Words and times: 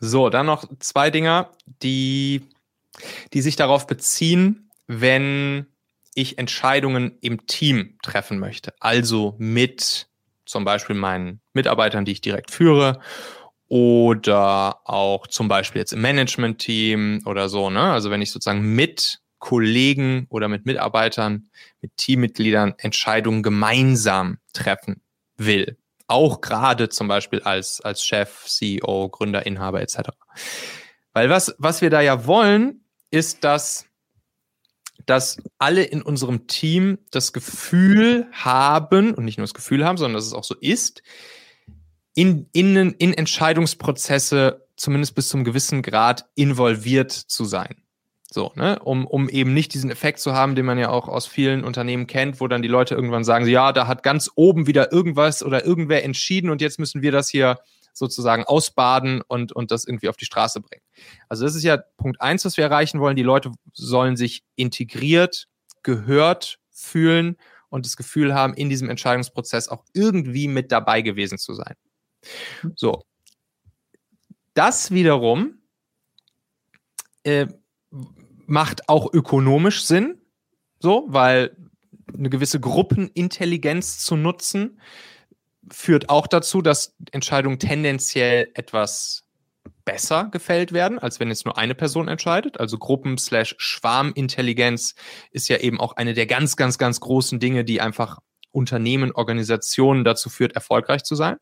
So, 0.00 0.30
dann 0.30 0.46
noch 0.46 0.64
zwei 0.78 1.10
Dinger, 1.10 1.50
die, 1.82 2.42
die 3.32 3.42
sich 3.42 3.56
darauf 3.56 3.86
beziehen, 3.86 4.70
wenn 4.86 5.66
ich 6.14 6.38
Entscheidungen 6.38 7.18
im 7.20 7.46
Team 7.46 7.98
treffen 8.02 8.38
möchte. 8.38 8.74
Also 8.80 9.36
mit 9.38 10.08
zum 10.46 10.64
Beispiel 10.64 10.96
meinen 10.96 11.40
Mitarbeitern, 11.52 12.04
die 12.04 12.12
ich 12.12 12.20
direkt 12.20 12.50
führe 12.50 13.00
oder 13.68 14.80
auch 14.84 15.28
zum 15.28 15.46
Beispiel 15.46 15.80
jetzt 15.80 15.92
im 15.92 16.00
Management-Team 16.00 17.22
oder 17.26 17.48
so. 17.48 17.70
Ne? 17.70 17.80
Also 17.80 18.10
wenn 18.10 18.22
ich 18.22 18.32
sozusagen 18.32 18.74
mit 18.74 19.20
Kollegen 19.38 20.26
oder 20.28 20.48
mit 20.48 20.66
Mitarbeitern, 20.66 21.50
mit 21.80 21.96
Teammitgliedern 21.96 22.74
Entscheidungen 22.78 23.42
gemeinsam 23.42 24.38
treffen 24.52 25.02
will. 25.36 25.78
Auch 26.10 26.40
gerade 26.40 26.88
zum 26.88 27.06
Beispiel 27.06 27.40
als, 27.42 27.80
als 27.80 28.04
Chef, 28.04 28.44
CEO, 28.46 29.08
Gründer, 29.08 29.46
Inhaber 29.46 29.80
etc. 29.80 30.10
Weil 31.12 31.30
was, 31.30 31.54
was 31.58 31.82
wir 31.82 31.90
da 31.90 32.00
ja 32.00 32.26
wollen, 32.26 32.84
ist, 33.12 33.44
dass, 33.44 33.86
dass 35.06 35.40
alle 35.58 35.84
in 35.84 36.02
unserem 36.02 36.48
Team 36.48 36.98
das 37.12 37.32
Gefühl 37.32 38.26
haben, 38.32 39.14
und 39.14 39.24
nicht 39.24 39.38
nur 39.38 39.44
das 39.44 39.54
Gefühl 39.54 39.84
haben, 39.84 39.98
sondern 39.98 40.16
dass 40.16 40.26
es 40.26 40.32
auch 40.32 40.44
so 40.44 40.56
ist, 40.60 41.02
in, 42.14 42.48
in, 42.52 42.74
in 42.76 43.14
Entscheidungsprozesse 43.14 44.66
zumindest 44.76 45.14
bis 45.14 45.28
zum 45.28 45.44
gewissen 45.44 45.82
Grad 45.82 46.26
involviert 46.34 47.12
zu 47.12 47.44
sein. 47.44 47.79
So, 48.32 48.52
ne, 48.54 48.78
um, 48.78 49.08
um 49.08 49.28
eben 49.28 49.54
nicht 49.54 49.74
diesen 49.74 49.90
Effekt 49.90 50.20
zu 50.20 50.32
haben, 50.32 50.54
den 50.54 50.64
man 50.64 50.78
ja 50.78 50.90
auch 50.90 51.08
aus 51.08 51.26
vielen 51.26 51.64
Unternehmen 51.64 52.06
kennt, 52.06 52.40
wo 52.40 52.46
dann 52.46 52.62
die 52.62 52.68
Leute 52.68 52.94
irgendwann 52.94 53.24
sagen, 53.24 53.44
ja, 53.48 53.72
da 53.72 53.88
hat 53.88 54.04
ganz 54.04 54.30
oben 54.36 54.68
wieder 54.68 54.92
irgendwas 54.92 55.42
oder 55.42 55.64
irgendwer 55.64 56.04
entschieden 56.04 56.48
und 56.48 56.60
jetzt 56.60 56.78
müssen 56.78 57.02
wir 57.02 57.10
das 57.10 57.28
hier 57.28 57.58
sozusagen 57.92 58.44
ausbaden 58.44 59.20
und, 59.26 59.50
und 59.50 59.72
das 59.72 59.84
irgendwie 59.84 60.08
auf 60.08 60.16
die 60.16 60.26
Straße 60.26 60.60
bringen. 60.60 60.84
Also 61.28 61.44
das 61.44 61.56
ist 61.56 61.64
ja 61.64 61.76
Punkt 61.96 62.20
eins, 62.20 62.44
was 62.44 62.56
wir 62.56 62.62
erreichen 62.62 63.00
wollen. 63.00 63.16
Die 63.16 63.24
Leute 63.24 63.50
sollen 63.72 64.16
sich 64.16 64.44
integriert, 64.54 65.48
gehört 65.82 66.60
fühlen 66.70 67.36
und 67.68 67.84
das 67.84 67.96
Gefühl 67.96 68.32
haben, 68.32 68.54
in 68.54 68.68
diesem 68.68 68.88
Entscheidungsprozess 68.90 69.68
auch 69.68 69.84
irgendwie 69.92 70.46
mit 70.46 70.70
dabei 70.70 71.02
gewesen 71.02 71.36
zu 71.36 71.54
sein. 71.54 71.74
So. 72.76 73.02
Das 74.54 74.92
wiederum 74.92 75.58
äh, 77.24 77.48
macht 78.50 78.88
auch 78.88 79.12
ökonomisch 79.12 79.84
Sinn, 79.84 80.20
so, 80.80 81.04
weil 81.08 81.56
eine 82.12 82.30
gewisse 82.30 82.58
Gruppenintelligenz 82.58 84.00
zu 84.00 84.16
nutzen 84.16 84.80
führt 85.70 86.08
auch 86.08 86.26
dazu, 86.26 86.60
dass 86.60 86.96
Entscheidungen 87.12 87.60
tendenziell 87.60 88.50
etwas 88.54 89.22
besser 89.84 90.30
gefällt 90.32 90.72
werden, 90.72 90.98
als 90.98 91.20
wenn 91.20 91.28
jetzt 91.28 91.44
nur 91.44 91.58
eine 91.58 91.76
Person 91.76 92.08
entscheidet. 92.08 92.58
Also 92.58 92.76
Gruppen-Schwarmintelligenz 92.76 94.96
ist 95.30 95.48
ja 95.48 95.58
eben 95.58 95.78
auch 95.78 95.92
eine 95.92 96.14
der 96.14 96.26
ganz, 96.26 96.56
ganz, 96.56 96.76
ganz 96.76 96.98
großen 96.98 97.38
Dinge, 97.38 97.64
die 97.64 97.80
einfach 97.80 98.18
Unternehmen, 98.50 99.12
Organisationen 99.12 100.02
dazu 100.02 100.28
führt, 100.28 100.56
erfolgreich 100.56 101.04
zu 101.04 101.14
sein. 101.14 101.36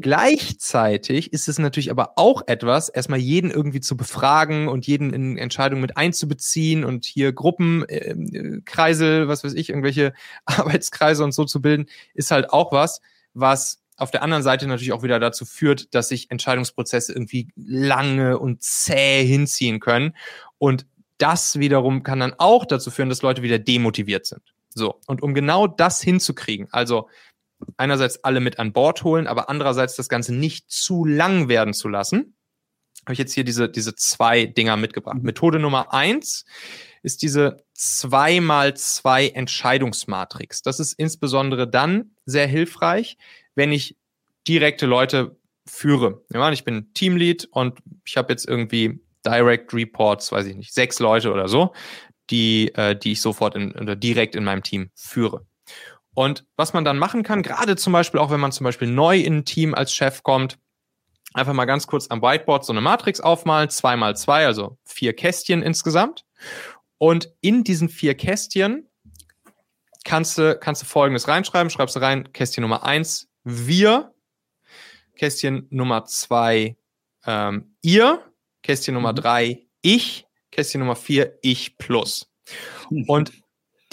Gleichzeitig 0.00 1.32
ist 1.32 1.48
es 1.48 1.58
natürlich 1.58 1.90
aber 1.90 2.12
auch 2.16 2.42
etwas, 2.46 2.88
erstmal 2.88 3.18
jeden 3.18 3.50
irgendwie 3.50 3.80
zu 3.80 3.96
befragen 3.96 4.68
und 4.68 4.86
jeden 4.86 5.12
in 5.12 5.38
Entscheidungen 5.38 5.80
mit 5.80 5.96
einzubeziehen 5.96 6.84
und 6.84 7.04
hier 7.04 7.32
Gruppenkreisel, 7.32 9.22
äh, 9.22 9.28
was 9.28 9.44
weiß 9.44 9.54
ich, 9.54 9.68
irgendwelche 9.68 10.12
Arbeitskreise 10.44 11.24
und 11.24 11.32
so 11.32 11.44
zu 11.44 11.62
bilden, 11.62 11.86
ist 12.14 12.30
halt 12.30 12.50
auch 12.50 12.72
was, 12.72 13.00
was 13.34 13.80
auf 13.96 14.10
der 14.10 14.22
anderen 14.22 14.42
Seite 14.42 14.66
natürlich 14.66 14.92
auch 14.92 15.02
wieder 15.02 15.18
dazu 15.18 15.44
führt, 15.44 15.94
dass 15.94 16.08
sich 16.08 16.30
Entscheidungsprozesse 16.30 17.12
irgendwie 17.12 17.48
lange 17.56 18.38
und 18.38 18.62
zäh 18.62 19.24
hinziehen 19.24 19.80
können. 19.80 20.14
Und 20.58 20.86
das 21.18 21.58
wiederum 21.58 22.04
kann 22.04 22.20
dann 22.20 22.34
auch 22.38 22.64
dazu 22.64 22.90
führen, 22.90 23.08
dass 23.08 23.22
Leute 23.22 23.42
wieder 23.42 23.58
demotiviert 23.58 24.24
sind. 24.26 24.42
So. 24.70 25.00
Und 25.06 25.22
um 25.22 25.34
genau 25.34 25.66
das 25.66 26.00
hinzukriegen, 26.00 26.68
also 26.70 27.08
einerseits 27.76 28.24
alle 28.24 28.40
mit 28.40 28.58
an 28.58 28.72
Bord 28.72 29.04
holen, 29.04 29.26
aber 29.26 29.48
andererseits 29.48 29.96
das 29.96 30.08
Ganze 30.08 30.34
nicht 30.34 30.70
zu 30.70 31.04
lang 31.04 31.48
werden 31.48 31.74
zu 31.74 31.88
lassen, 31.88 32.36
habe 33.04 33.14
ich 33.14 33.18
jetzt 33.18 33.32
hier 33.32 33.44
diese, 33.44 33.68
diese 33.68 33.94
zwei 33.94 34.44
Dinger 34.46 34.76
mitgebracht. 34.76 35.18
Mhm. 35.18 35.22
Methode 35.22 35.58
Nummer 35.58 35.92
eins 35.92 36.44
ist 37.02 37.22
diese 37.22 37.64
2 37.74 38.40
mal 38.40 38.76
2 38.76 39.28
Entscheidungsmatrix. 39.28 40.62
Das 40.62 40.80
ist 40.80 40.92
insbesondere 40.94 41.68
dann 41.68 42.10
sehr 42.26 42.46
hilfreich, 42.46 43.16
wenn 43.54 43.72
ich 43.72 43.96
direkte 44.46 44.86
Leute 44.86 45.36
führe. 45.66 46.22
Ich 46.52 46.64
bin 46.64 46.92
Teamlead 46.94 47.48
und 47.50 47.78
ich 48.04 48.16
habe 48.16 48.32
jetzt 48.32 48.48
irgendwie 48.48 49.00
Direct 49.24 49.72
Reports, 49.72 50.32
weiß 50.32 50.46
ich 50.46 50.56
nicht, 50.56 50.74
sechs 50.74 50.98
Leute 50.98 51.32
oder 51.32 51.48
so, 51.48 51.72
die, 52.30 52.74
äh, 52.74 52.96
die 52.96 53.12
ich 53.12 53.20
sofort 53.20 53.54
in, 53.54 53.72
oder 53.72 53.96
direkt 53.96 54.34
in 54.34 54.44
meinem 54.44 54.62
Team 54.62 54.90
führe. 54.94 55.46
Und 56.18 56.44
was 56.56 56.72
man 56.72 56.84
dann 56.84 56.98
machen 56.98 57.22
kann, 57.22 57.42
gerade 57.42 57.76
zum 57.76 57.92
Beispiel 57.92 58.18
auch, 58.18 58.32
wenn 58.32 58.40
man 58.40 58.50
zum 58.50 58.64
Beispiel 58.64 58.88
neu 58.88 59.20
in 59.20 59.36
ein 59.36 59.44
Team 59.44 59.72
als 59.72 59.94
Chef 59.94 60.24
kommt, 60.24 60.58
einfach 61.32 61.52
mal 61.52 61.64
ganz 61.64 61.86
kurz 61.86 62.08
am 62.08 62.22
Whiteboard 62.22 62.64
so 62.64 62.72
eine 62.72 62.80
Matrix 62.80 63.20
aufmalen, 63.20 63.70
zwei 63.70 63.94
mal 63.94 64.16
zwei, 64.16 64.44
also 64.44 64.78
vier 64.84 65.12
Kästchen 65.12 65.62
insgesamt. 65.62 66.24
Und 66.98 67.32
in 67.40 67.62
diesen 67.62 67.88
vier 67.88 68.16
Kästchen 68.16 68.88
kannst 70.02 70.38
du, 70.38 70.58
kannst 70.58 70.82
du 70.82 70.86
folgendes 70.86 71.28
reinschreiben. 71.28 71.70
Schreibst 71.70 71.94
du 71.94 72.00
rein, 72.00 72.32
Kästchen 72.32 72.62
Nummer 72.62 72.82
eins, 72.82 73.28
wir. 73.44 74.12
Kästchen 75.14 75.68
Nummer 75.70 76.04
zwei, 76.04 76.76
ähm, 77.26 77.76
ihr. 77.80 78.24
Kästchen 78.64 78.94
Nummer 78.94 79.12
mhm. 79.12 79.16
drei, 79.18 79.66
ich. 79.82 80.26
Kästchen 80.50 80.80
Nummer 80.80 80.96
vier, 80.96 81.38
ich 81.42 81.78
plus. 81.78 82.28
Und 83.06 83.30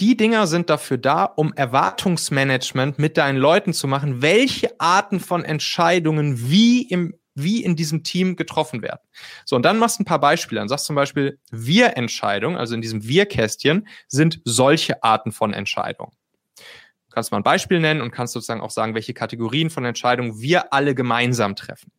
die 0.00 0.16
Dinger 0.16 0.46
sind 0.46 0.68
dafür 0.70 0.98
da, 0.98 1.24
um 1.24 1.52
Erwartungsmanagement 1.54 2.98
mit 2.98 3.16
deinen 3.16 3.38
Leuten 3.38 3.72
zu 3.72 3.86
machen, 3.86 4.22
welche 4.22 4.78
Arten 4.78 5.20
von 5.20 5.44
Entscheidungen 5.44 6.50
wie 6.50 6.82
im 6.82 7.14
wie 7.36 7.62
in 7.62 7.76
diesem 7.76 8.02
Team 8.02 8.34
getroffen 8.34 8.82
werden. 8.82 9.00
So, 9.44 9.56
und 9.56 9.62
dann 9.62 9.78
machst 9.78 9.98
du 9.98 10.02
ein 10.02 10.06
paar 10.06 10.20
Beispiele 10.20 10.60
an. 10.60 10.68
Sagst 10.68 10.86
zum 10.86 10.96
Beispiel, 10.96 11.38
Wir-Entscheidungen, 11.50 12.56
also 12.56 12.74
in 12.74 12.80
diesem 12.80 13.06
Wir-Kästchen, 13.06 13.86
sind 14.08 14.40
solche 14.44 15.02
Arten 15.02 15.32
von 15.32 15.52
Entscheidungen. 15.52 16.12
Du 16.56 16.64
kannst 17.10 17.30
mal 17.30 17.38
ein 17.38 17.44
Beispiel 17.44 17.78
nennen 17.78 18.00
und 18.00 18.10
kannst 18.10 18.32
sozusagen 18.32 18.62
auch 18.62 18.70
sagen, 18.70 18.94
welche 18.94 19.12
Kategorien 19.12 19.68
von 19.68 19.84
Entscheidungen 19.84 20.40
wir 20.40 20.72
alle 20.72 20.94
gemeinsam 20.94 21.56
treffen. 21.56 21.92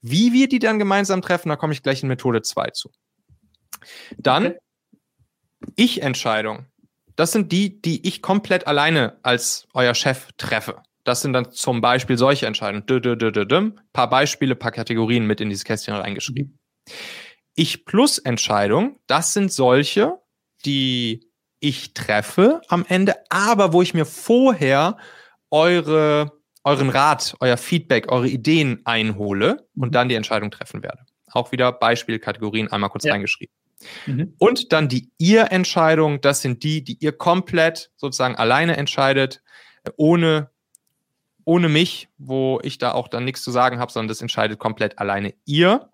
Wie 0.00 0.32
wir 0.32 0.48
die 0.48 0.58
dann 0.58 0.78
gemeinsam 0.78 1.20
treffen, 1.20 1.50
da 1.50 1.56
komme 1.56 1.74
ich 1.74 1.82
gleich 1.82 2.02
in 2.02 2.08
Methode 2.08 2.40
2 2.40 2.70
zu. 2.70 2.90
Dann 4.16 4.54
Ich-Entscheidungen. 5.76 6.71
Das 7.16 7.32
sind 7.32 7.52
die, 7.52 7.80
die 7.80 8.06
ich 8.06 8.22
komplett 8.22 8.66
alleine 8.66 9.18
als 9.22 9.66
euer 9.74 9.94
Chef 9.94 10.28
treffe. 10.36 10.82
Das 11.04 11.20
sind 11.20 11.32
dann 11.32 11.50
zum 11.50 11.80
Beispiel 11.80 12.16
solche 12.16 12.46
Entscheidungen. 12.46 12.86
Dö, 12.86 13.00
dö, 13.00 13.16
dö, 13.16 13.32
dö, 13.32 13.44
dö. 13.44 13.72
Paar 13.92 14.08
Beispiele, 14.08 14.54
paar 14.54 14.70
Kategorien 14.70 15.26
mit 15.26 15.40
in 15.40 15.48
dieses 15.48 15.64
Kästchen 15.64 15.94
reingeschrieben. 15.94 16.58
Ich 17.54 17.84
plus 17.84 18.18
Entscheidung, 18.18 18.98
das 19.06 19.32
sind 19.32 19.52
solche, 19.52 20.18
die 20.64 21.28
ich 21.60 21.94
treffe 21.94 22.60
am 22.68 22.84
Ende, 22.88 23.14
aber 23.30 23.72
wo 23.72 23.82
ich 23.82 23.94
mir 23.94 24.06
vorher 24.06 24.96
eure, 25.50 26.32
euren 26.64 26.88
Rat, 26.88 27.36
euer 27.40 27.56
Feedback, 27.56 28.10
eure 28.10 28.28
Ideen 28.28 28.80
einhole 28.84 29.68
und 29.76 29.88
mhm. 29.88 29.92
dann 29.92 30.08
die 30.08 30.14
Entscheidung 30.14 30.50
treffen 30.50 30.82
werde. 30.82 31.04
Auch 31.30 31.52
wieder 31.52 31.72
Beispielkategorien 31.72 32.70
einmal 32.70 32.90
kurz 32.90 33.04
ja. 33.04 33.12
reingeschrieben. 33.12 33.54
Mhm. 34.06 34.34
Und 34.38 34.72
dann 34.72 34.88
die 34.88 35.10
Ihr-Entscheidung, 35.18 36.20
das 36.20 36.42
sind 36.42 36.62
die, 36.62 36.82
die 36.82 36.98
ihr 37.00 37.12
komplett 37.12 37.90
sozusagen 37.96 38.36
alleine 38.36 38.76
entscheidet, 38.76 39.42
ohne, 39.96 40.50
ohne 41.44 41.68
mich, 41.68 42.08
wo 42.18 42.60
ich 42.62 42.78
da 42.78 42.92
auch 42.92 43.08
dann 43.08 43.24
nichts 43.24 43.42
zu 43.42 43.50
sagen 43.50 43.78
habe, 43.78 43.92
sondern 43.92 44.08
das 44.08 44.20
entscheidet 44.20 44.58
komplett 44.58 44.98
alleine 44.98 45.34
ihr. 45.44 45.88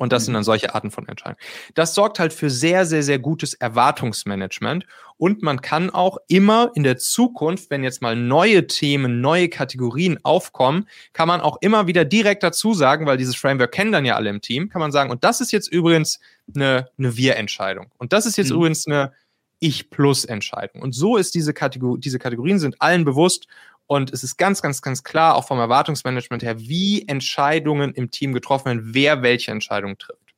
Und 0.00 0.12
das 0.12 0.24
sind 0.24 0.32
dann 0.32 0.40
mhm. 0.40 0.44
solche 0.44 0.74
Arten 0.74 0.90
von 0.90 1.06
Entscheidungen. 1.06 1.36
Das 1.74 1.94
sorgt 1.94 2.18
halt 2.18 2.32
für 2.32 2.48
sehr, 2.48 2.86
sehr, 2.86 3.02
sehr 3.02 3.18
gutes 3.18 3.52
Erwartungsmanagement. 3.52 4.86
Und 5.18 5.42
man 5.42 5.60
kann 5.60 5.90
auch 5.90 6.16
immer 6.26 6.70
in 6.74 6.84
der 6.84 6.96
Zukunft, 6.96 7.68
wenn 7.68 7.84
jetzt 7.84 8.00
mal 8.00 8.16
neue 8.16 8.66
Themen, 8.66 9.20
neue 9.20 9.50
Kategorien 9.50 10.18
aufkommen, 10.22 10.88
kann 11.12 11.28
man 11.28 11.42
auch 11.42 11.58
immer 11.60 11.86
wieder 11.86 12.06
direkt 12.06 12.42
dazu 12.42 12.72
sagen, 12.72 13.04
weil 13.04 13.18
dieses 13.18 13.36
Framework 13.36 13.72
kennen 13.72 13.92
dann 13.92 14.06
ja 14.06 14.16
alle 14.16 14.30
im 14.30 14.40
Team, 14.40 14.70
kann 14.70 14.80
man 14.80 14.90
sagen, 14.90 15.10
und 15.10 15.22
das 15.22 15.42
ist 15.42 15.52
jetzt 15.52 15.70
übrigens 15.70 16.18
eine, 16.54 16.88
eine 16.98 17.18
Wir-Entscheidung. 17.18 17.88
Und 17.98 18.14
das 18.14 18.24
ist 18.24 18.38
jetzt 18.38 18.48
mhm. 18.48 18.56
übrigens 18.56 18.86
eine 18.86 19.12
Ich-Plus-Entscheidung. 19.60 20.82
Und 20.82 20.92
so 20.92 21.16
ist 21.16 21.34
diese 21.34 21.54
Kategorie, 21.54 22.00
diese 22.00 22.18
Kategorien 22.18 22.58
sind 22.58 22.80
allen 22.80 23.04
bewusst 23.04 23.46
und 23.86 24.12
es 24.12 24.22
ist 24.22 24.36
ganz, 24.36 24.62
ganz, 24.62 24.82
ganz 24.82 25.02
klar, 25.02 25.34
auch 25.34 25.46
vom 25.46 25.58
Erwartungsmanagement 25.58 26.42
her, 26.42 26.60
wie 26.60 27.06
Entscheidungen 27.08 27.92
im 27.94 28.10
Team 28.10 28.32
getroffen 28.32 28.66
werden, 28.66 28.94
wer 28.94 29.22
welche 29.22 29.50
Entscheidung 29.50 29.98
trifft. 29.98 30.34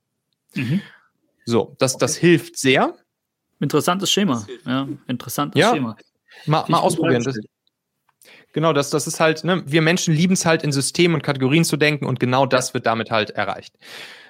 Mhm. 0.55 0.81
So, 1.45 1.77
das, 1.79 1.97
das 1.99 2.17
hilft 2.17 2.57
sehr. 2.57 2.97
Interessantes 3.61 4.11
Schema. 4.11 4.47
Ja, 4.65 4.89
interessantes 5.07 5.61
ja. 5.61 5.73
Schema. 5.73 5.97
Mal, 6.47 6.65
mal 6.69 6.79
ausprobieren. 6.79 7.23
Das, 7.23 7.39
Genau, 8.53 8.73
das, 8.73 8.91
das 8.91 9.07
ist 9.07 9.19
halt, 9.19 9.45
ne, 9.45 9.63
wir 9.67 9.83
Menschen 9.83 10.15
lieben 10.15 10.35
es 10.35 10.45
halt 10.45 10.63
in 10.63 10.73
Systemen 10.73 11.15
und 11.15 11.23
Kategorien 11.23 11.65
zu 11.65 11.77
denken 11.77 12.07
und 12.07 12.21
genau 12.21 12.47
das 12.47 12.75
wird 12.75 12.87
damit 12.87 13.11
halt 13.11 13.31
erreicht. 13.31 13.75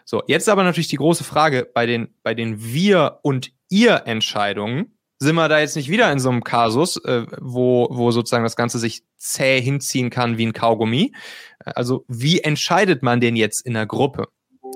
So, 0.04 0.22
jetzt 0.26 0.48
aber 0.48 0.62
natürlich 0.64 0.88
die 0.88 0.96
große 0.96 1.24
Frage 1.24 1.68
bei 1.72 1.86
den, 1.86 2.14
bei 2.22 2.34
den 2.34 2.62
Wir- 2.62 3.18
und 3.22 3.52
Ihr-Entscheidungen. 3.68 4.96
Sind 5.18 5.36
wir 5.36 5.48
da 5.48 5.60
jetzt 5.60 5.76
nicht 5.76 5.88
wieder 5.88 6.10
in 6.10 6.18
so 6.18 6.30
einem 6.30 6.42
Kasus, 6.42 6.96
äh, 7.04 7.26
wo, 7.40 7.88
wo 7.90 8.10
sozusagen 8.10 8.42
das 8.42 8.56
Ganze 8.56 8.80
sich 8.80 9.04
zäh 9.16 9.60
hinziehen 9.60 10.10
kann 10.10 10.36
wie 10.36 10.46
ein 10.46 10.52
Kaugummi? 10.52 11.14
Also, 11.60 12.04
wie 12.08 12.40
entscheidet 12.40 13.04
man 13.04 13.20
denn 13.20 13.36
jetzt 13.36 13.64
in 13.64 13.74
der 13.74 13.86
Gruppe? 13.86 14.26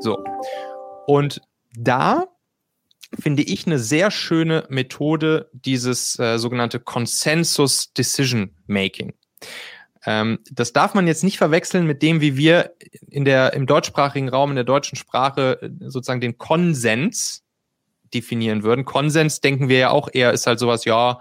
So. 0.00 0.22
Und 1.08 1.40
da 1.76 2.26
finde 3.18 3.42
ich 3.42 3.66
eine 3.66 3.80
sehr 3.80 4.12
schöne 4.12 4.66
Methode, 4.68 5.50
dieses 5.52 6.16
äh, 6.20 6.38
sogenannte 6.38 6.78
Consensus 6.78 7.92
Decision 7.92 8.54
Making. 8.68 9.14
Ähm, 10.06 10.38
das 10.50 10.72
darf 10.72 10.94
man 10.94 11.06
jetzt 11.06 11.24
nicht 11.24 11.36
verwechseln 11.36 11.86
mit 11.86 12.00
dem, 12.02 12.20
wie 12.20 12.36
wir 12.36 12.72
in 13.10 13.24
der, 13.24 13.52
im 13.54 13.66
deutschsprachigen 13.66 14.28
Raum, 14.28 14.50
in 14.50 14.56
der 14.56 14.64
deutschen 14.64 14.96
Sprache 14.96 15.60
äh, 15.62 15.70
sozusagen 15.88 16.20
den 16.20 16.38
Konsens 16.38 17.42
definieren 18.14 18.62
würden. 18.62 18.84
Konsens 18.84 19.40
denken 19.40 19.68
wir 19.68 19.78
ja 19.78 19.90
auch 19.90 20.08
eher, 20.12 20.32
ist 20.32 20.46
halt 20.46 20.60
sowas, 20.60 20.84
ja, 20.84 21.18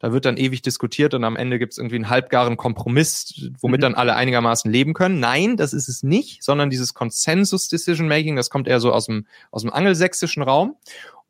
da 0.00 0.12
wird 0.12 0.24
dann 0.24 0.36
ewig 0.36 0.62
diskutiert 0.62 1.14
und 1.14 1.22
am 1.22 1.36
Ende 1.36 1.60
gibt 1.60 1.72
es 1.72 1.78
irgendwie 1.78 1.96
einen 1.96 2.10
halbgaren 2.10 2.56
Kompromiss, 2.56 3.50
womit 3.60 3.80
mhm. 3.80 3.82
dann 3.82 3.94
alle 3.94 4.16
einigermaßen 4.16 4.70
leben 4.70 4.94
können. 4.94 5.20
Nein, 5.20 5.56
das 5.56 5.72
ist 5.72 5.88
es 5.88 6.02
nicht, 6.02 6.42
sondern 6.42 6.70
dieses 6.70 6.92
Consensus 6.92 7.68
Decision 7.68 8.08
Making, 8.08 8.34
das 8.34 8.50
kommt 8.50 8.66
eher 8.66 8.80
so 8.80 8.92
aus 8.92 9.06
dem, 9.06 9.26
aus 9.52 9.62
dem 9.62 9.72
angelsächsischen 9.72 10.42
Raum. 10.42 10.76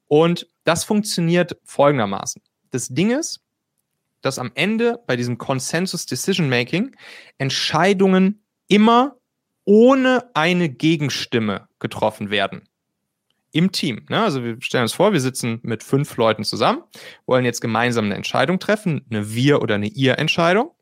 Und 0.09 0.49
das 0.65 0.85
funktioniert 0.85 1.57
folgendermaßen. 1.65 2.43
Das 2.71 2.89
Ding 2.89 3.11
ist, 3.11 3.44
dass 4.25 4.39
am 4.39 4.51
Ende 4.55 5.01
bei 5.07 5.17
diesem 5.17 5.37
Consensus 5.37 6.07
Decision 6.07 6.49
Making 6.49 6.97
Entscheidungen 7.37 8.43
immer 8.69 9.17
ohne 9.65 10.31
eine 10.35 10.69
Gegenstimme 10.69 11.69
getroffen 11.79 12.31
werden. 12.31 12.69
Im 13.53 13.71
Team. 13.71 14.05
Ne? 14.09 14.23
Also 14.23 14.43
wir 14.43 14.61
stellen 14.61 14.83
uns 14.83 14.95
vor, 14.95 15.13
wir 15.13 15.21
sitzen 15.21 15.61
mit 15.63 15.83
fünf 15.83 16.17
Leuten 16.17 16.43
zusammen, 16.43 16.83
wollen 17.27 17.45
jetzt 17.45 17.61
gemeinsam 17.61 18.07
eine 18.07 18.15
Entscheidung 18.15 18.59
treffen, 18.59 19.07
eine 19.11 19.35
Wir- 19.35 19.63
oder 19.63 19.77
eine 19.77 19.89
Ihr-Entscheidung. 19.89 20.73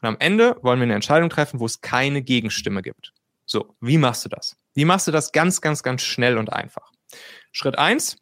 Und 0.00 0.08
am 0.08 0.16
Ende 0.18 0.56
wollen 0.62 0.80
wir 0.80 0.84
eine 0.84 0.94
Entscheidung 0.94 1.30
treffen, 1.30 1.60
wo 1.60 1.66
es 1.66 1.80
keine 1.80 2.22
Gegenstimme 2.22 2.82
gibt. 2.82 3.12
So, 3.46 3.76
wie 3.80 3.98
machst 3.98 4.24
du 4.24 4.28
das? 4.28 4.56
Wie 4.74 4.84
machst 4.84 5.06
du 5.06 5.12
das 5.12 5.32
ganz, 5.32 5.60
ganz, 5.60 5.82
ganz 5.82 6.02
schnell 6.02 6.38
und 6.38 6.52
einfach? 6.52 6.90
Schritt 7.52 7.78
eins: 7.78 8.16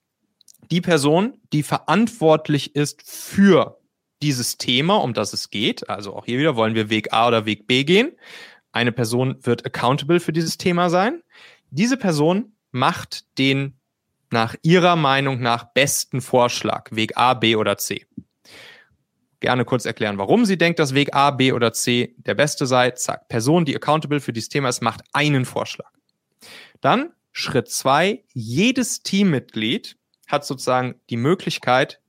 Die 0.70 0.80
Person, 0.80 1.40
die 1.52 1.62
verantwortlich 1.62 2.74
ist 2.74 3.02
für 3.04 3.77
dieses 4.22 4.58
Thema, 4.58 4.96
um 4.96 5.14
das 5.14 5.32
es 5.32 5.50
geht, 5.50 5.88
also 5.88 6.14
auch 6.14 6.24
hier 6.24 6.38
wieder 6.38 6.56
wollen 6.56 6.74
wir 6.74 6.90
Weg 6.90 7.12
A 7.12 7.28
oder 7.28 7.46
Weg 7.46 7.66
B 7.66 7.84
gehen. 7.84 8.12
Eine 8.72 8.92
Person 8.92 9.38
wird 9.42 9.64
accountable 9.64 10.20
für 10.20 10.32
dieses 10.32 10.58
Thema 10.58 10.90
sein. 10.90 11.22
Diese 11.70 11.96
Person 11.96 12.52
macht 12.70 13.38
den 13.38 13.78
nach 14.30 14.54
ihrer 14.62 14.96
Meinung 14.96 15.40
nach 15.40 15.72
besten 15.72 16.20
Vorschlag, 16.20 16.90
Weg 16.90 17.16
A, 17.16 17.34
B 17.34 17.56
oder 17.56 17.78
C. 17.78 18.06
Gerne 19.40 19.64
kurz 19.64 19.86
erklären, 19.86 20.18
warum 20.18 20.44
sie 20.44 20.58
denkt, 20.58 20.80
dass 20.80 20.94
Weg 20.94 21.14
A, 21.14 21.30
B 21.30 21.52
oder 21.52 21.72
C 21.72 22.14
der 22.18 22.34
beste 22.34 22.66
sei. 22.66 22.90
Zack, 22.90 23.28
Person, 23.28 23.64
die 23.64 23.76
accountable 23.76 24.20
für 24.20 24.32
dieses 24.32 24.48
Thema 24.48 24.68
ist, 24.68 24.82
macht 24.82 25.02
einen 25.12 25.44
Vorschlag. 25.44 25.90
Dann 26.80 27.12
Schritt 27.32 27.70
zwei, 27.70 28.24
jedes 28.32 29.02
Teammitglied 29.02 29.96
hat 30.26 30.44
sozusagen 30.44 30.96
die 31.08 31.16
Möglichkeit, 31.16 32.00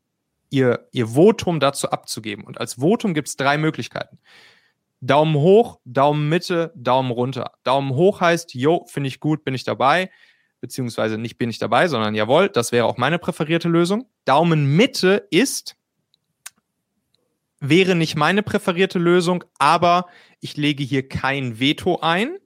ihr, 0.50 0.88
ihr 0.92 1.08
Votum 1.08 1.60
dazu 1.60 1.90
abzugeben. 1.90 2.44
Und 2.44 2.60
als 2.60 2.76
Votum 2.76 3.14
gibt 3.14 3.28
es 3.28 3.36
drei 3.36 3.58
Möglichkeiten. 3.58 4.20
Daumen 5.02 5.36
hoch, 5.36 5.80
Daumen 5.86 6.28
Mitte, 6.30 6.74
Daumen 6.76 7.12
runter. 7.12 7.54
Daumen 7.64 7.96
hoch 7.96 8.22
heißt, 8.22 8.54
jo, 8.54 8.86
finde 8.88 9.08
ich 9.08 9.20
gut, 9.20 9.44
bin 9.44 9.54
ich 9.54 9.64
dabei. 9.64 10.10
Beziehungsweise 10.62 11.18
nicht 11.18 11.38
bin 11.38 11.50
ich 11.50 11.58
dabei, 11.58 11.88
sondern 11.88 12.16
jawohl, 12.16 12.50
das 12.50 12.74
wäre 12.74 12.86
auch 12.86 12.98
meine 12.98 13.18
präferierte 13.18 13.70
Lösung. 13.70 14.08
Daumen 14.26 14.76
Mitte 14.76 15.26
ist, 15.30 15.78
wäre 17.62 17.96
nicht 17.96 18.18
meine 18.18 18.44
präferierte 18.44 19.00
Lösung, 19.00 19.46
aber 19.58 20.08
ich 20.42 20.58
lege 20.58 20.84
hier 20.84 21.08
kein 21.08 21.60
Veto 21.60 22.00
ein. 22.02 22.38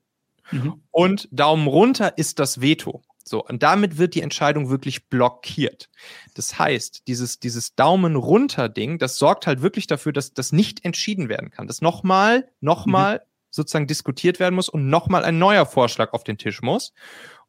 Mhm. 0.51 0.83
Und 0.91 1.27
Daumen 1.31 1.67
runter 1.67 2.17
ist 2.17 2.37
das 2.37 2.61
Veto. 2.61 3.01
So, 3.23 3.43
und 3.43 3.63
damit 3.63 3.97
wird 3.97 4.15
die 4.15 4.21
Entscheidung 4.21 4.69
wirklich 4.69 5.07
blockiert. 5.07 5.89
Das 6.33 6.59
heißt, 6.59 7.07
dieses, 7.07 7.39
dieses 7.39 7.75
Daumen 7.75 8.15
runter 8.15 8.67
Ding, 8.67 8.97
das 8.97 9.17
sorgt 9.17 9.47
halt 9.47 9.61
wirklich 9.61 9.87
dafür, 9.87 10.11
dass 10.11 10.33
das 10.33 10.51
nicht 10.51 10.83
entschieden 10.83 11.29
werden 11.29 11.49
kann. 11.49 11.67
Dass 11.67 11.81
nochmal, 11.81 12.49
nochmal 12.59 13.17
mhm. 13.17 13.21
sozusagen 13.49 13.87
diskutiert 13.87 14.39
werden 14.39 14.55
muss 14.55 14.67
und 14.67 14.89
nochmal 14.89 15.23
ein 15.23 15.39
neuer 15.39 15.65
Vorschlag 15.65 16.11
auf 16.11 16.23
den 16.23 16.37
Tisch 16.37 16.61
muss. 16.61 16.93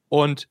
Und 0.08 0.48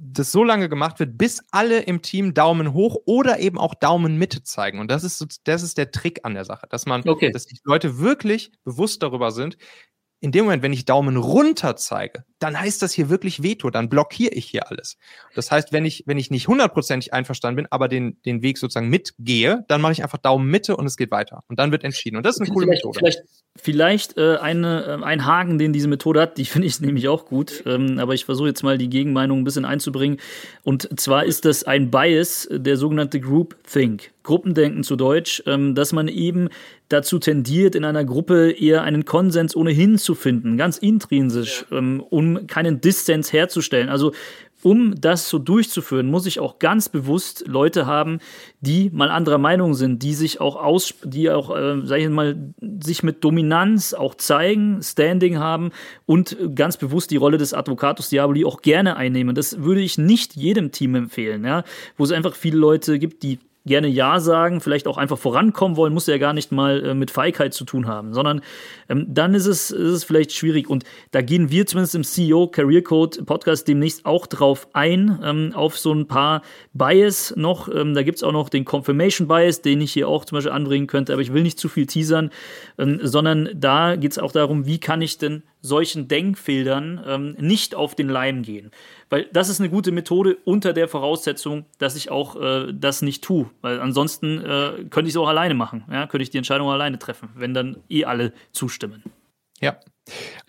das 0.00 0.32
so 0.32 0.44
lange 0.44 0.68
gemacht 0.68 1.00
wird, 1.00 1.18
bis 1.18 1.42
alle 1.50 1.80
im 1.80 2.02
Team 2.02 2.34
Daumen 2.34 2.72
hoch 2.72 2.96
oder 3.04 3.40
eben 3.40 3.58
auch 3.58 3.74
Daumen 3.74 4.16
Mitte 4.16 4.42
zeigen. 4.42 4.78
Und 4.78 4.90
das 4.90 5.04
ist, 5.04 5.40
das 5.44 5.62
ist 5.62 5.76
der 5.76 5.90
Trick 5.90 6.20
an 6.24 6.34
der 6.34 6.44
Sache, 6.44 6.66
dass 6.68 6.86
man, 6.86 7.08
okay. 7.08 7.30
dass 7.32 7.46
die 7.46 7.58
Leute 7.64 7.98
wirklich 7.98 8.52
bewusst 8.64 9.02
darüber 9.02 9.32
sind, 9.32 9.58
in 10.20 10.32
dem 10.32 10.44
Moment, 10.44 10.62
wenn 10.62 10.72
ich 10.72 10.84
Daumen 10.84 11.16
runter 11.16 11.76
zeige, 11.76 12.24
dann 12.38 12.58
heißt 12.58 12.82
das 12.82 12.92
hier 12.92 13.08
wirklich 13.08 13.42
Veto, 13.42 13.70
dann 13.70 13.88
blockiere 13.88 14.32
ich 14.34 14.46
hier 14.46 14.70
alles. 14.70 14.96
Das 15.34 15.50
heißt, 15.50 15.72
wenn 15.72 15.84
ich, 15.84 16.04
wenn 16.06 16.18
ich 16.18 16.30
nicht 16.30 16.48
hundertprozentig 16.48 17.12
einverstanden 17.12 17.56
bin, 17.56 17.66
aber 17.70 17.88
den, 17.88 18.20
den 18.24 18.42
Weg 18.42 18.58
sozusagen 18.58 18.88
mitgehe, 18.88 19.64
dann 19.68 19.80
mache 19.80 19.92
ich 19.92 20.02
einfach 20.02 20.18
Daumen 20.18 20.48
Mitte 20.50 20.76
und 20.76 20.86
es 20.86 20.96
geht 20.96 21.10
weiter. 21.10 21.42
Und 21.48 21.58
dann 21.58 21.72
wird 21.72 21.84
entschieden. 21.84 22.16
Und 22.16 22.26
das 22.26 22.36
ist 22.36 22.42
eine 22.42 22.50
coole 22.50 22.66
vielleicht, 22.66 22.84
Methode. 22.84 22.98
Vielleicht, 22.98 23.22
vielleicht 23.56 24.18
äh, 24.18 24.36
eine, 24.36 24.98
äh, 25.00 25.04
ein 25.04 25.26
Haken, 25.26 25.58
den 25.58 25.72
diese 25.72 25.88
Methode 25.88 26.20
hat, 26.20 26.38
die 26.38 26.44
finde 26.46 26.68
ich 26.68 26.80
nämlich 26.80 27.08
auch 27.08 27.26
gut. 27.26 27.62
Ähm, 27.66 27.98
aber 27.98 28.14
ich 28.14 28.24
versuche 28.24 28.48
jetzt 28.48 28.62
mal 28.62 28.78
die 28.78 28.88
Gegenmeinung 28.88 29.40
ein 29.40 29.44
bisschen 29.44 29.64
einzubringen. 29.64 30.18
Und 30.62 31.00
zwar 31.00 31.24
ist 31.24 31.44
das 31.44 31.64
ein 31.64 31.90
Bias, 31.90 32.48
der 32.50 32.76
sogenannte 32.76 33.20
Group 33.20 33.56
Think. 33.64 34.12
Gruppendenken 34.28 34.84
zu 34.84 34.94
Deutsch, 34.96 35.42
ähm, 35.46 35.74
dass 35.74 35.94
man 35.94 36.06
eben 36.06 36.50
dazu 36.90 37.18
tendiert, 37.18 37.74
in 37.74 37.84
einer 37.86 38.04
Gruppe 38.04 38.50
eher 38.50 38.82
einen 38.82 39.06
Konsens 39.06 39.56
ohnehin 39.56 39.96
zu 39.96 40.14
finden, 40.14 40.58
ganz 40.58 40.76
intrinsisch, 40.76 41.64
ähm, 41.72 42.04
keinen 42.46 42.80
Dissens 42.80 43.32
herzustellen. 43.32 43.88
Also 43.88 44.12
um 44.62 45.00
das 45.00 45.28
so 45.28 45.38
durchzuführen, 45.38 46.10
muss 46.10 46.26
ich 46.26 46.40
auch 46.40 46.58
ganz 46.58 46.88
bewusst 46.88 47.44
Leute 47.46 47.86
haben, 47.86 48.18
die 48.60 48.90
mal 48.90 49.08
anderer 49.08 49.38
Meinung 49.38 49.74
sind, 49.74 50.02
die 50.02 50.14
sich 50.14 50.40
auch 50.40 50.56
aus, 50.56 50.94
die 51.04 51.30
auch, 51.30 51.56
äh, 51.56 51.80
sag 51.84 52.00
ich 52.00 52.08
mal, 52.08 52.52
sich 52.82 53.02
mit 53.02 53.22
Dominanz 53.22 53.94
auch 53.94 54.16
zeigen, 54.16 54.82
Standing 54.82 55.38
haben 55.38 55.70
und 56.06 56.36
ganz 56.54 56.76
bewusst 56.76 57.10
die 57.10 57.16
Rolle 57.16 57.38
des 57.38 57.54
Advocatus 57.54 58.08
Diaboli 58.08 58.44
auch 58.44 58.60
gerne 58.62 58.96
einnehmen. 58.96 59.34
Das 59.34 59.62
würde 59.62 59.80
ich 59.80 59.96
nicht 59.96 60.34
jedem 60.34 60.72
Team 60.72 60.96
empfehlen, 60.96 61.44
ja, 61.44 61.62
wo 61.96 62.04
es 62.04 62.12
einfach 62.12 62.34
viele 62.34 62.58
Leute 62.58 62.98
gibt, 62.98 63.22
die 63.22 63.38
gerne 63.68 63.86
Ja 63.86 64.18
sagen, 64.18 64.60
vielleicht 64.60 64.88
auch 64.88 64.98
einfach 64.98 65.18
vorankommen 65.18 65.76
wollen, 65.76 65.94
muss 65.94 66.06
ja 66.06 66.18
gar 66.18 66.32
nicht 66.32 66.50
mal 66.50 66.84
äh, 66.84 66.94
mit 66.94 67.10
Feigheit 67.10 67.54
zu 67.54 67.64
tun 67.64 67.86
haben, 67.86 68.12
sondern 68.12 68.40
ähm, 68.88 69.06
dann 69.08 69.34
ist 69.34 69.46
es, 69.46 69.70
ist 69.70 69.92
es 69.92 70.04
vielleicht 70.04 70.32
schwierig. 70.32 70.68
Und 70.68 70.84
da 71.12 71.22
gehen 71.22 71.50
wir 71.50 71.66
zumindest 71.66 71.94
im 71.94 72.02
CEO 72.02 72.48
Career 72.48 72.82
Code 72.82 73.22
Podcast 73.24 73.68
demnächst 73.68 74.04
auch 74.04 74.26
drauf 74.26 74.68
ein, 74.72 75.20
ähm, 75.22 75.52
auf 75.54 75.78
so 75.78 75.92
ein 75.92 76.08
paar 76.08 76.42
Bias 76.72 77.34
noch. 77.36 77.68
Ähm, 77.72 77.94
da 77.94 78.02
gibt 78.02 78.16
es 78.16 78.24
auch 78.24 78.32
noch 78.32 78.48
den 78.48 78.64
Confirmation 78.64 79.28
Bias, 79.28 79.62
den 79.62 79.80
ich 79.80 79.92
hier 79.92 80.08
auch 80.08 80.24
zum 80.24 80.36
Beispiel 80.36 80.52
anbringen 80.52 80.88
könnte, 80.88 81.12
aber 81.12 81.22
ich 81.22 81.32
will 81.32 81.42
nicht 81.42 81.60
zu 81.60 81.68
viel 81.68 81.86
teasern, 81.86 82.30
ähm, 82.78 82.98
sondern 83.02 83.50
da 83.54 83.96
geht 83.96 84.12
es 84.12 84.18
auch 84.18 84.32
darum, 84.32 84.66
wie 84.66 84.80
kann 84.80 85.02
ich 85.02 85.18
denn 85.18 85.42
solchen 85.60 86.08
Denkfeldern 86.08 87.00
ähm, 87.06 87.36
nicht 87.38 87.74
auf 87.74 87.94
den 87.94 88.08
Leim 88.08 88.42
gehen. 88.42 88.70
Weil 89.10 89.24
das 89.32 89.48
ist 89.48 89.60
eine 89.60 89.70
gute 89.70 89.90
Methode 89.90 90.36
unter 90.44 90.72
der 90.72 90.88
Voraussetzung, 90.88 91.64
dass 91.78 91.96
ich 91.96 92.10
auch 92.10 92.36
äh, 92.36 92.72
das 92.72 93.02
nicht 93.02 93.24
tue. 93.24 93.50
Weil 93.62 93.80
ansonsten 93.80 94.38
äh, 94.38 94.84
könnte 94.90 95.08
ich 95.08 95.14
es 95.14 95.16
auch 95.16 95.28
alleine 95.28 95.54
machen. 95.54 95.84
Ja? 95.90 96.06
Könnte 96.06 96.22
ich 96.22 96.30
die 96.30 96.38
Entscheidung 96.38 96.68
alleine 96.68 96.98
treffen, 96.98 97.30
wenn 97.34 97.54
dann 97.54 97.78
eh 97.88 98.04
alle 98.04 98.32
zustimmen. 98.52 99.02
Ja. 99.60 99.78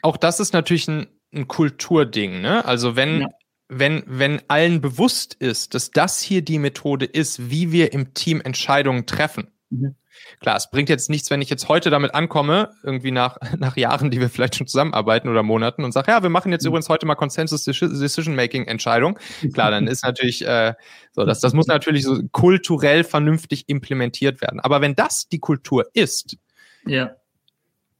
Auch 0.02 0.18
das 0.18 0.40
ist 0.40 0.54
natürlich 0.54 0.88
ein, 0.88 1.08
ein 1.34 1.48
Kulturding. 1.48 2.42
Ne? 2.42 2.66
Also 2.66 2.96
wenn, 2.96 3.22
ja. 3.22 3.28
wenn, 3.70 4.04
wenn 4.08 4.42
allen 4.50 4.82
bewusst 4.82 5.36
ist, 5.36 5.74
dass 5.74 5.92
das 5.92 6.20
hier 6.22 6.42
die 6.42 6.60
Methode 6.60 7.06
ist, 7.06 7.50
wie 7.50 7.72
wir 7.72 7.94
im 7.94 8.14
Team 8.14 8.42
Entscheidungen 8.42 9.06
treffen, 9.06 9.48
mhm. 9.70 9.96
Klar, 10.40 10.58
es 10.58 10.70
bringt 10.70 10.90
jetzt 10.90 11.10
nichts, 11.10 11.30
wenn 11.30 11.42
ich 11.42 11.50
jetzt 11.50 11.70
heute 11.70 11.90
damit 11.90 12.14
ankomme, 12.14 12.72
irgendwie 12.84 13.12
nach, 13.12 13.38
nach 13.58 13.78
Jahren, 13.78 14.12
die 14.12 14.20
wir 14.20 14.30
vielleicht 14.30 14.56
schon 14.56 14.68
zusammenarbeiten 14.68 15.30
oder 15.30 15.44
Monaten 15.44 15.84
und 15.84 15.92
sage, 15.92 16.12
ja, 16.12 16.24
wir 16.24 16.30
machen 16.30 16.52
jetzt 16.52 16.64
mhm. 16.64 16.70
übrigens 16.70 16.90
heute 16.90 17.06
mal 17.06 17.16
Consensus 17.16 17.64
Decision 17.64 18.36
Making 18.36 18.66
Entscheidung. 18.66 19.18
Klar, 19.54 19.72
dann 19.72 19.88
ist 19.88 20.04
natürlich 20.04 20.46
äh, 20.46 20.74
so, 21.12 21.26
das, 21.26 21.40
das 21.40 21.54
muss 21.54 21.68
natürlich 21.68 22.04
so 22.04 22.22
kulturell 22.32 23.04
vernünftig 23.04 23.68
implementiert 23.68 24.42
werden. 24.42 24.60
Aber 24.60 24.82
wenn 24.82 24.96
das 24.96 25.28
die 25.30 25.40
Kultur 25.40 25.86
ist, 25.94 26.38
ja. 26.86 27.16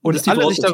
und 0.02 0.28
alle 0.28 0.48
sich 0.48 0.60
da, 0.60 0.74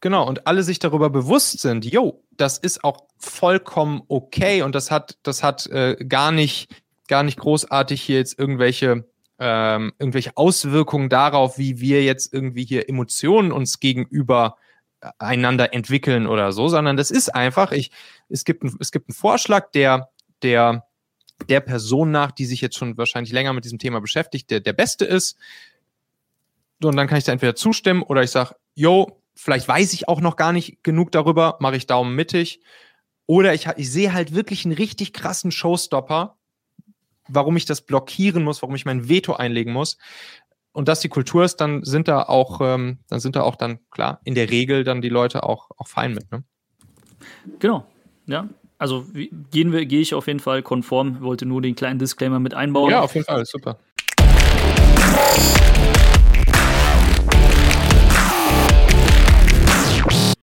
genau, 0.00 0.26
und 0.26 0.46
alle 0.46 0.62
sich 0.62 0.78
darüber 0.78 1.10
bewusst 1.10 1.60
sind, 1.60 1.84
yo, 1.84 2.24
das 2.36 2.58
ist 2.58 2.84
auch 2.84 3.04
vollkommen 3.18 4.02
okay 4.08 4.62
und 4.62 4.74
das 4.74 4.90
hat, 4.90 5.18
das 5.22 5.42
hat 5.42 5.66
äh, 5.66 5.96
gar 5.96 6.32
nicht, 6.32 6.70
gar 7.08 7.22
nicht 7.22 7.38
großartig 7.38 8.00
hier 8.00 8.16
jetzt 8.16 8.38
irgendwelche 8.38 9.09
ähm, 9.40 9.94
irgendwelche 9.98 10.36
Auswirkungen 10.36 11.08
darauf, 11.08 11.56
wie 11.56 11.80
wir 11.80 12.04
jetzt 12.04 12.32
irgendwie 12.32 12.64
hier 12.64 12.88
Emotionen 12.88 13.52
uns 13.52 13.80
gegenüber 13.80 14.56
äh, 15.00 15.08
einander 15.18 15.72
entwickeln 15.72 16.26
oder 16.26 16.52
so, 16.52 16.68
sondern 16.68 16.98
das 16.98 17.10
ist 17.10 17.34
einfach, 17.34 17.72
ich, 17.72 17.90
es 18.28 18.44
gibt, 18.44 18.62
ein, 18.62 18.76
es 18.80 18.92
gibt 18.92 19.08
einen 19.08 19.14
Vorschlag, 19.14 19.70
der, 19.72 20.10
der, 20.42 20.86
der 21.48 21.60
Person 21.60 22.10
nach, 22.10 22.32
die 22.32 22.44
sich 22.44 22.60
jetzt 22.60 22.76
schon 22.76 22.98
wahrscheinlich 22.98 23.32
länger 23.32 23.54
mit 23.54 23.64
diesem 23.64 23.78
Thema 23.78 24.00
beschäftigt, 24.00 24.50
der 24.50 24.60
der 24.60 24.74
beste 24.74 25.06
ist. 25.06 25.38
Und 26.82 26.96
dann 26.96 27.08
kann 27.08 27.16
ich 27.16 27.24
da 27.24 27.32
entweder 27.32 27.56
zustimmen 27.56 28.02
oder 28.02 28.22
ich 28.22 28.30
sage, 28.30 28.56
yo, 28.74 29.22
vielleicht 29.34 29.68
weiß 29.68 29.94
ich 29.94 30.06
auch 30.06 30.20
noch 30.20 30.36
gar 30.36 30.52
nicht 30.52 30.82
genug 30.82 31.12
darüber, 31.12 31.56
mache 31.60 31.76
ich 31.76 31.86
Daumen 31.86 32.14
mittig. 32.14 32.60
Oder 33.24 33.54
ich, 33.54 33.68
ich 33.76 33.90
sehe 33.90 34.12
halt 34.12 34.34
wirklich 34.34 34.66
einen 34.66 34.74
richtig 34.74 35.14
krassen 35.14 35.50
Showstopper, 35.50 36.36
warum 37.32 37.56
ich 37.56 37.64
das 37.64 37.80
blockieren 37.80 38.44
muss, 38.44 38.62
warum 38.62 38.74
ich 38.74 38.84
mein 38.84 39.08
Veto 39.08 39.34
einlegen 39.34 39.72
muss. 39.72 39.98
Und 40.72 40.88
dass 40.88 41.00
die 41.00 41.08
Kultur 41.08 41.44
ist, 41.44 41.56
dann 41.56 41.82
sind 41.82 42.06
da 42.06 42.22
auch, 42.22 42.60
ähm, 42.62 42.98
dann 43.08 43.20
sind 43.20 43.34
da 43.36 43.42
auch 43.42 43.56
dann, 43.56 43.80
klar, 43.90 44.20
in 44.24 44.34
der 44.34 44.50
Regel 44.50 44.84
dann 44.84 45.02
die 45.02 45.08
Leute 45.08 45.42
auch, 45.42 45.70
auch 45.76 45.88
fein 45.88 46.14
mit, 46.14 46.30
ne? 46.30 46.44
Genau, 47.58 47.84
ja. 48.26 48.48
Also 48.78 49.04
gehen 49.50 49.72
wir, 49.72 49.84
gehe 49.84 50.00
ich 50.00 50.14
auf 50.14 50.26
jeden 50.26 50.40
Fall 50.40 50.62
konform, 50.62 51.20
wollte 51.20 51.44
nur 51.44 51.60
den 51.60 51.74
kleinen 51.74 51.98
Disclaimer 51.98 52.38
mit 52.38 52.54
einbauen. 52.54 52.90
Ja, 52.90 53.00
auf 53.00 53.14
jeden 53.14 53.26
Fall, 53.26 53.44
super. 53.44 53.78